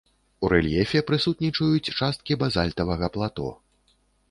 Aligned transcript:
У 0.45 0.49
рэльефе 0.53 1.01
прысутнічаюць 1.09 1.93
часткі 1.99 2.39
базальтавага 2.45 3.13
плато. 3.19 3.47